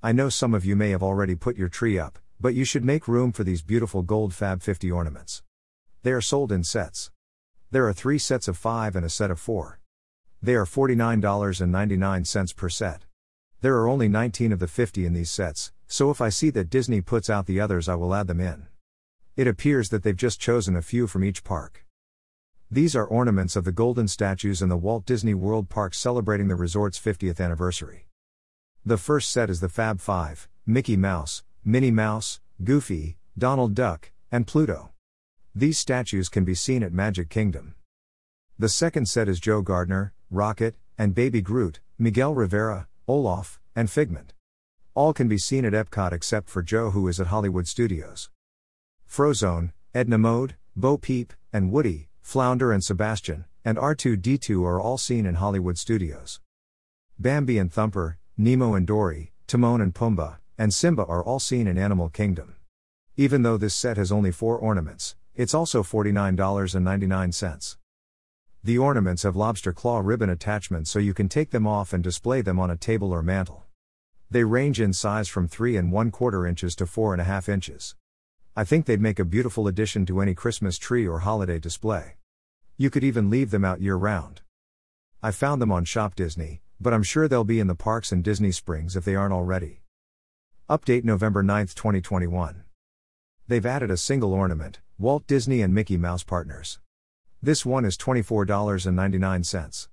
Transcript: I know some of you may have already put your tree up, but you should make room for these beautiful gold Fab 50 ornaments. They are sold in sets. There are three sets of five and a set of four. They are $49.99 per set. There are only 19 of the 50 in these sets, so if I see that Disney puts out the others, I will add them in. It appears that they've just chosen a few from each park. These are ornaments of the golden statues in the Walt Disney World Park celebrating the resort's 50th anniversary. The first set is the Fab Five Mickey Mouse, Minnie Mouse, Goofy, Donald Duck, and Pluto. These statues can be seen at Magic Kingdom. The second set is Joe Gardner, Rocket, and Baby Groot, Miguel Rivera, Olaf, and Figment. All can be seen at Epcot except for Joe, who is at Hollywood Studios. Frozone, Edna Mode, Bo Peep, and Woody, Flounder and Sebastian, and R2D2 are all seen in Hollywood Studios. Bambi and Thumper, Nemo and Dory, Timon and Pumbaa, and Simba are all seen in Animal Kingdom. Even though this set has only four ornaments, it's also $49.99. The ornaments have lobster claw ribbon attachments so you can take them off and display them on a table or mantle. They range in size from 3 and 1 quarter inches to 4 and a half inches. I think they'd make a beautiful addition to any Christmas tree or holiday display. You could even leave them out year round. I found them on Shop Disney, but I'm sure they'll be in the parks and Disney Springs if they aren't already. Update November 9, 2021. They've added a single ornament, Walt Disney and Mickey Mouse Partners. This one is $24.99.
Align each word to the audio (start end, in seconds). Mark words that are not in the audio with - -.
I 0.00 0.12
know 0.12 0.28
some 0.28 0.54
of 0.54 0.64
you 0.64 0.76
may 0.76 0.90
have 0.90 1.02
already 1.02 1.34
put 1.34 1.56
your 1.56 1.68
tree 1.68 1.98
up, 1.98 2.20
but 2.40 2.54
you 2.54 2.64
should 2.64 2.84
make 2.84 3.08
room 3.08 3.32
for 3.32 3.42
these 3.42 3.62
beautiful 3.62 4.02
gold 4.02 4.32
Fab 4.32 4.62
50 4.62 4.92
ornaments. 4.92 5.42
They 6.04 6.12
are 6.12 6.20
sold 6.20 6.52
in 6.52 6.62
sets. 6.62 7.10
There 7.72 7.88
are 7.88 7.92
three 7.92 8.18
sets 8.18 8.46
of 8.46 8.56
five 8.56 8.94
and 8.94 9.04
a 9.04 9.10
set 9.10 9.28
of 9.28 9.40
four. 9.40 9.80
They 10.40 10.54
are 10.54 10.64
$49.99 10.64 12.54
per 12.54 12.68
set. 12.68 13.06
There 13.60 13.74
are 13.78 13.88
only 13.88 14.06
19 14.08 14.52
of 14.52 14.60
the 14.60 14.68
50 14.68 15.04
in 15.04 15.14
these 15.14 15.32
sets, 15.32 15.72
so 15.88 16.12
if 16.12 16.20
I 16.20 16.28
see 16.28 16.50
that 16.50 16.70
Disney 16.70 17.00
puts 17.00 17.28
out 17.28 17.46
the 17.46 17.58
others, 17.58 17.88
I 17.88 17.96
will 17.96 18.14
add 18.14 18.28
them 18.28 18.40
in. 18.40 18.68
It 19.34 19.48
appears 19.48 19.88
that 19.88 20.04
they've 20.04 20.16
just 20.16 20.40
chosen 20.40 20.76
a 20.76 20.82
few 20.82 21.08
from 21.08 21.24
each 21.24 21.42
park. 21.42 21.84
These 22.70 22.94
are 22.94 23.04
ornaments 23.04 23.56
of 23.56 23.64
the 23.64 23.72
golden 23.72 24.06
statues 24.06 24.62
in 24.62 24.68
the 24.68 24.76
Walt 24.76 25.06
Disney 25.06 25.34
World 25.34 25.68
Park 25.68 25.92
celebrating 25.92 26.46
the 26.46 26.54
resort's 26.54 27.00
50th 27.00 27.40
anniversary. 27.40 28.07
The 28.88 28.96
first 28.96 29.30
set 29.30 29.50
is 29.50 29.60
the 29.60 29.68
Fab 29.68 30.00
Five 30.00 30.48
Mickey 30.64 30.96
Mouse, 30.96 31.42
Minnie 31.62 31.90
Mouse, 31.90 32.40
Goofy, 32.64 33.18
Donald 33.36 33.74
Duck, 33.74 34.12
and 34.32 34.46
Pluto. 34.46 34.92
These 35.54 35.78
statues 35.78 36.30
can 36.30 36.46
be 36.46 36.54
seen 36.54 36.82
at 36.82 36.90
Magic 36.90 37.28
Kingdom. 37.28 37.74
The 38.58 38.70
second 38.70 39.06
set 39.06 39.28
is 39.28 39.40
Joe 39.40 39.60
Gardner, 39.60 40.14
Rocket, 40.30 40.74
and 40.96 41.14
Baby 41.14 41.42
Groot, 41.42 41.80
Miguel 41.98 42.34
Rivera, 42.34 42.88
Olaf, 43.06 43.60
and 43.76 43.90
Figment. 43.90 44.32
All 44.94 45.12
can 45.12 45.28
be 45.28 45.36
seen 45.36 45.66
at 45.66 45.74
Epcot 45.74 46.14
except 46.14 46.48
for 46.48 46.62
Joe, 46.62 46.92
who 46.92 47.08
is 47.08 47.20
at 47.20 47.26
Hollywood 47.26 47.68
Studios. 47.68 48.30
Frozone, 49.06 49.72
Edna 49.94 50.16
Mode, 50.16 50.54
Bo 50.74 50.96
Peep, 50.96 51.34
and 51.52 51.70
Woody, 51.70 52.08
Flounder 52.22 52.72
and 52.72 52.82
Sebastian, 52.82 53.44
and 53.66 53.76
R2D2 53.76 54.64
are 54.64 54.80
all 54.80 54.96
seen 54.96 55.26
in 55.26 55.34
Hollywood 55.34 55.76
Studios. 55.76 56.40
Bambi 57.18 57.58
and 57.58 57.70
Thumper, 57.70 58.16
Nemo 58.40 58.74
and 58.74 58.86
Dory, 58.86 59.32
Timon 59.48 59.80
and 59.80 59.92
Pumbaa, 59.92 60.36
and 60.56 60.72
Simba 60.72 61.04
are 61.06 61.24
all 61.24 61.40
seen 61.40 61.66
in 61.66 61.76
Animal 61.76 62.08
Kingdom. 62.08 62.54
Even 63.16 63.42
though 63.42 63.56
this 63.56 63.74
set 63.74 63.96
has 63.96 64.12
only 64.12 64.30
four 64.30 64.56
ornaments, 64.56 65.16
it's 65.34 65.54
also 65.54 65.82
$49.99. 65.82 67.76
The 68.62 68.78
ornaments 68.78 69.24
have 69.24 69.34
lobster 69.34 69.72
claw 69.72 69.98
ribbon 69.98 70.30
attachments 70.30 70.88
so 70.88 71.00
you 71.00 71.14
can 71.14 71.28
take 71.28 71.50
them 71.50 71.66
off 71.66 71.92
and 71.92 72.04
display 72.04 72.40
them 72.40 72.60
on 72.60 72.70
a 72.70 72.76
table 72.76 73.10
or 73.10 73.24
mantle. 73.24 73.64
They 74.30 74.44
range 74.44 74.80
in 74.80 74.92
size 74.92 75.26
from 75.26 75.48
3 75.48 75.76
and 75.76 75.90
1 75.90 76.12
quarter 76.12 76.46
inches 76.46 76.76
to 76.76 76.86
4 76.86 77.14
and 77.14 77.20
a 77.20 77.24
half 77.24 77.48
inches. 77.48 77.96
I 78.54 78.62
think 78.62 78.86
they'd 78.86 79.00
make 79.00 79.18
a 79.18 79.24
beautiful 79.24 79.66
addition 79.66 80.06
to 80.06 80.20
any 80.20 80.34
Christmas 80.34 80.78
tree 80.78 81.08
or 81.08 81.18
holiday 81.18 81.58
display. 81.58 82.18
You 82.76 82.88
could 82.88 83.02
even 83.02 83.30
leave 83.30 83.50
them 83.50 83.64
out 83.64 83.80
year 83.80 83.96
round. 83.96 84.42
I 85.24 85.32
found 85.32 85.60
them 85.60 85.72
on 85.72 85.84
Shop 85.84 86.14
Disney, 86.14 86.62
but 86.80 86.94
I'm 86.94 87.02
sure 87.02 87.28
they'll 87.28 87.44
be 87.44 87.60
in 87.60 87.66
the 87.66 87.74
parks 87.74 88.12
and 88.12 88.22
Disney 88.22 88.52
Springs 88.52 88.96
if 88.96 89.04
they 89.04 89.14
aren't 89.14 89.32
already. 89.34 89.82
Update 90.70 91.04
November 91.04 91.42
9, 91.42 91.66
2021. 91.68 92.64
They've 93.46 93.66
added 93.66 93.90
a 93.90 93.96
single 93.96 94.32
ornament, 94.32 94.80
Walt 94.98 95.26
Disney 95.26 95.62
and 95.62 95.74
Mickey 95.74 95.96
Mouse 95.96 96.22
Partners. 96.22 96.78
This 97.42 97.64
one 97.64 97.84
is 97.84 97.96
$24.99. 97.96 99.88